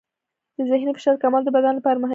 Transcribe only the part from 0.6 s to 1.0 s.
ذهني